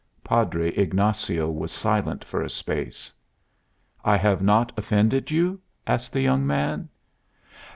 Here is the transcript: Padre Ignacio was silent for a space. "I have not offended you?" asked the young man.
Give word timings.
Padre 0.23 0.69
Ignacio 0.69 1.47
was 1.51 1.71
silent 1.71 2.25
for 2.25 2.41
a 2.41 2.49
space. 2.49 3.13
"I 4.03 4.17
have 4.17 4.41
not 4.41 4.71
offended 4.75 5.29
you?" 5.29 5.61
asked 5.85 6.11
the 6.11 6.21
young 6.21 6.43
man. 6.47 6.89